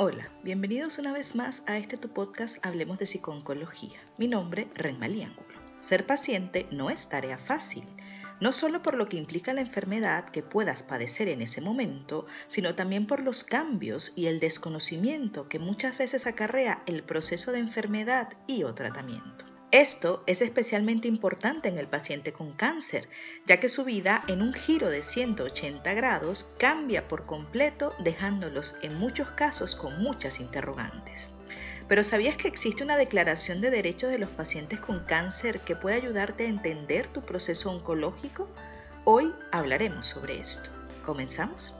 [0.00, 3.98] Hola, bienvenidos una vez más a este tu podcast Hablemos de Psiconcología.
[4.16, 5.58] Mi nombre, Renmalí Ángulo.
[5.80, 7.82] Ser paciente no es tarea fácil,
[8.40, 12.76] no solo por lo que implica la enfermedad que puedas padecer en ese momento, sino
[12.76, 18.34] también por los cambios y el desconocimiento que muchas veces acarrea el proceso de enfermedad
[18.46, 19.57] y o tratamiento.
[19.70, 23.06] Esto es especialmente importante en el paciente con cáncer,
[23.46, 28.94] ya que su vida en un giro de 180 grados cambia por completo, dejándolos en
[28.94, 31.32] muchos casos con muchas interrogantes.
[31.86, 35.96] Pero ¿sabías que existe una declaración de derechos de los pacientes con cáncer que puede
[35.96, 38.48] ayudarte a entender tu proceso oncológico?
[39.04, 40.70] Hoy hablaremos sobre esto.
[41.04, 41.76] ¿Comenzamos?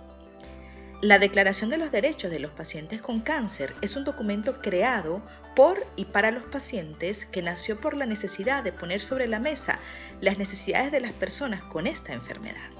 [1.00, 5.22] La Declaración de los Derechos de los Pacientes con Cáncer es un documento creado
[5.58, 9.80] por y para los pacientes que nació por la necesidad de poner sobre la mesa
[10.20, 12.70] las necesidades de las personas con esta enfermedad.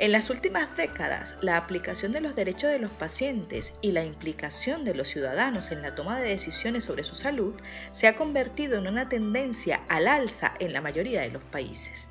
[0.00, 4.84] En las últimas décadas, la aplicación de los derechos de los pacientes y la implicación
[4.84, 7.54] de los ciudadanos en la toma de decisiones sobre su salud
[7.92, 12.08] se ha convertido en una tendencia al alza en la mayoría de los países.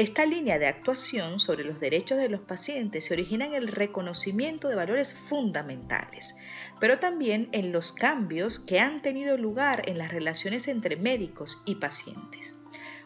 [0.00, 4.66] Esta línea de actuación sobre los derechos de los pacientes se origina en el reconocimiento
[4.66, 6.36] de valores fundamentales,
[6.80, 11.74] pero también en los cambios que han tenido lugar en las relaciones entre médicos y
[11.74, 12.56] pacientes.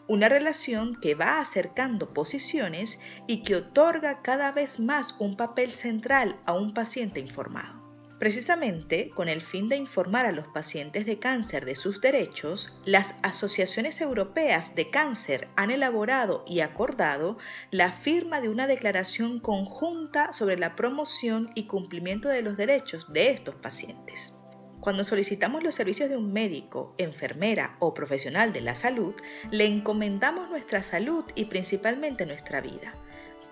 [0.07, 6.39] Una relación que va acercando posiciones y que otorga cada vez más un papel central
[6.45, 7.84] a un paciente informado.
[8.19, 13.15] Precisamente con el fin de informar a los pacientes de cáncer de sus derechos, las
[13.23, 17.37] asociaciones europeas de cáncer han elaborado y acordado
[17.71, 23.31] la firma de una declaración conjunta sobre la promoción y cumplimiento de los derechos de
[23.31, 24.33] estos pacientes.
[24.79, 29.15] Cuando solicitamos los servicios de un médico, enfermera o profesional de la salud,
[29.51, 32.95] le encomendamos nuestra salud y principalmente nuestra vida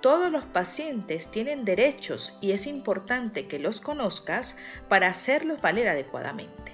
[0.03, 4.57] todos los pacientes tienen derechos y es importante que los conozcas
[4.89, 6.73] para hacerlos valer adecuadamente.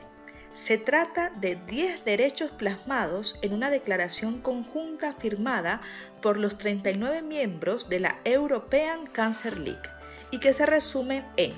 [0.51, 5.79] Se trata de 10 derechos plasmados en una declaración conjunta firmada
[6.23, 9.87] por los 39 miembros de la European Cancer League
[10.31, 11.53] y que se resumen en,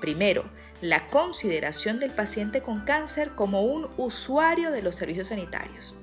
[0.00, 0.50] primero,
[0.80, 5.94] la consideración del paciente con cáncer como un usuario de los servicios sanitarios.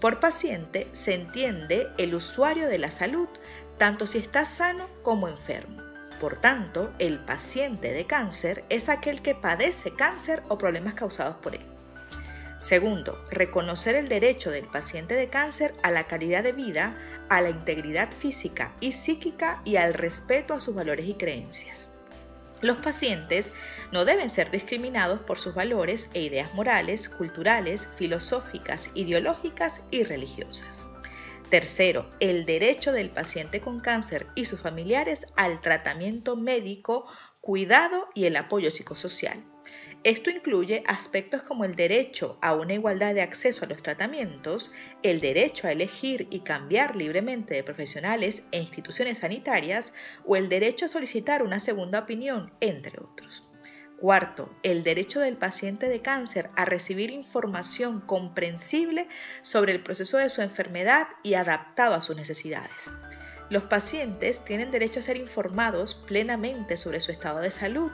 [0.00, 3.28] Por paciente se entiende el usuario de la salud,
[3.78, 5.82] tanto si está sano como enfermo.
[6.20, 11.54] Por tanto, el paciente de cáncer es aquel que padece cáncer o problemas causados por
[11.54, 11.64] él.
[12.56, 16.96] Segundo, reconocer el derecho del paciente de cáncer a la calidad de vida,
[17.28, 21.90] a la integridad física y psíquica y al respeto a sus valores y creencias.
[22.62, 23.52] Los pacientes
[23.92, 30.86] no deben ser discriminados por sus valores e ideas morales, culturales, filosóficas, ideológicas y religiosas.
[31.50, 37.06] Tercero, el derecho del paciente con cáncer y sus familiares al tratamiento médico,
[37.40, 39.44] cuidado y el apoyo psicosocial.
[40.02, 44.72] Esto incluye aspectos como el derecho a una igualdad de acceso a los tratamientos,
[45.04, 50.86] el derecho a elegir y cambiar libremente de profesionales e instituciones sanitarias o el derecho
[50.86, 53.48] a solicitar una segunda opinión, entre otros.
[53.98, 59.08] Cuarto, el derecho del paciente de cáncer a recibir información comprensible
[59.40, 62.90] sobre el proceso de su enfermedad y adaptado a sus necesidades.
[63.48, 67.90] Los pacientes tienen derecho a ser informados plenamente sobre su estado de salud.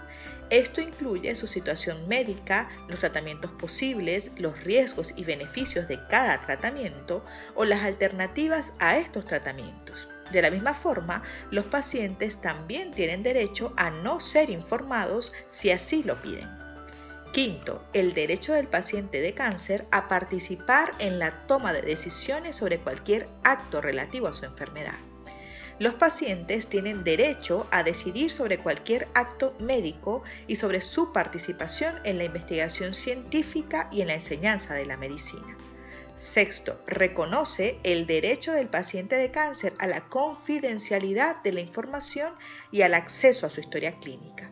[0.50, 7.24] Esto incluye su situación médica, los tratamientos posibles, los riesgos y beneficios de cada tratamiento
[7.54, 10.08] o las alternativas a estos tratamientos.
[10.32, 16.02] De la misma forma, los pacientes también tienen derecho a no ser informados si así
[16.02, 16.48] lo piden.
[17.32, 22.78] Quinto, el derecho del paciente de cáncer a participar en la toma de decisiones sobre
[22.78, 24.98] cualquier acto relativo a su enfermedad.
[25.78, 32.16] Los pacientes tienen derecho a decidir sobre cualquier acto médico y sobre su participación en
[32.16, 35.56] la investigación científica y en la enseñanza de la medicina.
[36.14, 42.34] Sexto, reconoce el derecho del paciente de cáncer a la confidencialidad de la información
[42.70, 44.50] y al acceso a su historia clínica.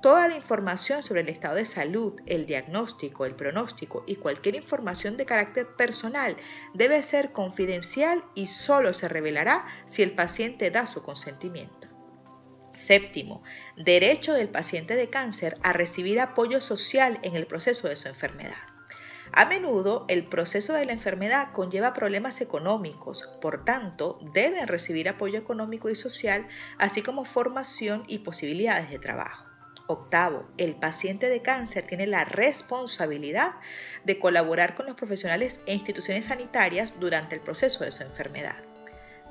[0.00, 5.16] Toda la información sobre el estado de salud, el diagnóstico, el pronóstico y cualquier información
[5.16, 6.36] de carácter personal
[6.74, 11.86] debe ser confidencial y solo se revelará si el paciente da su consentimiento.
[12.72, 13.42] Séptimo,
[13.76, 18.56] derecho del paciente de cáncer a recibir apoyo social en el proceso de su enfermedad.
[19.34, 25.38] A menudo el proceso de la enfermedad conlleva problemas económicos, por tanto deben recibir apoyo
[25.38, 26.46] económico y social,
[26.76, 29.46] así como formación y posibilidades de trabajo.
[29.86, 33.54] Octavo, el paciente de cáncer tiene la responsabilidad
[34.04, 38.62] de colaborar con los profesionales e instituciones sanitarias durante el proceso de su enfermedad.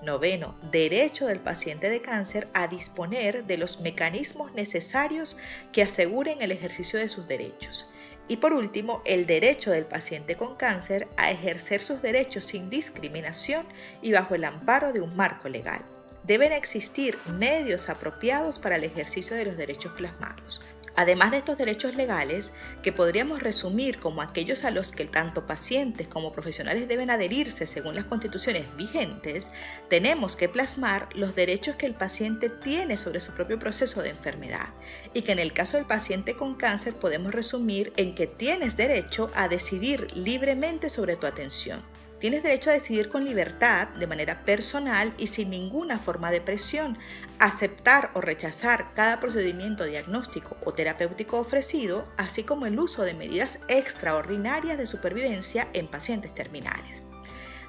[0.01, 5.37] Noveno, derecho del paciente de cáncer a disponer de los mecanismos necesarios
[5.71, 7.87] que aseguren el ejercicio de sus derechos.
[8.27, 13.65] Y por último, el derecho del paciente con cáncer a ejercer sus derechos sin discriminación
[14.01, 15.81] y bajo el amparo de un marco legal.
[16.23, 20.61] Deben existir medios apropiados para el ejercicio de los derechos plasmados.
[20.95, 22.53] Además de estos derechos legales,
[22.83, 27.95] que podríamos resumir como aquellos a los que tanto pacientes como profesionales deben adherirse según
[27.95, 29.51] las constituciones vigentes,
[29.89, 34.69] tenemos que plasmar los derechos que el paciente tiene sobre su propio proceso de enfermedad.
[35.13, 39.31] Y que en el caso del paciente con cáncer podemos resumir en que tienes derecho
[39.33, 41.81] a decidir libremente sobre tu atención
[42.21, 46.99] Tienes derecho a decidir con libertad, de manera personal y sin ninguna forma de presión,
[47.39, 53.61] aceptar o rechazar cada procedimiento diagnóstico o terapéutico ofrecido, así como el uso de medidas
[53.69, 57.05] extraordinarias de supervivencia en pacientes terminales.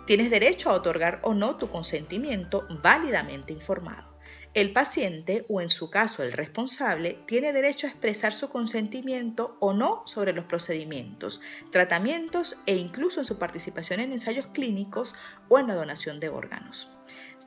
[0.07, 4.12] Tienes derecho a otorgar o no tu consentimiento válidamente informado.
[4.55, 9.73] El paciente, o en su caso el responsable, tiene derecho a expresar su consentimiento o
[9.73, 11.41] no sobre los procedimientos,
[11.71, 15.15] tratamientos e incluso en su participación en ensayos clínicos
[15.49, 16.91] o en la donación de órganos.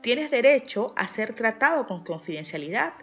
[0.00, 2.94] Tienes derecho a ser tratado con confidencialidad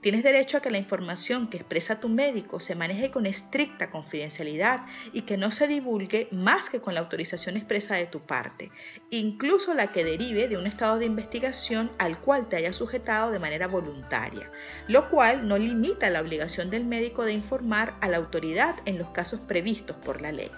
[0.00, 4.86] Tienes derecho a que la información que expresa tu médico se maneje con estricta confidencialidad
[5.12, 8.70] y que no se divulgue más que con la autorización expresa de tu parte,
[9.10, 13.40] incluso la que derive de un estado de investigación al cual te haya sujetado de
[13.40, 14.50] manera voluntaria,
[14.88, 19.10] lo cual no limita la obligación del médico de informar a la autoridad en los
[19.10, 20.50] casos previstos por la ley.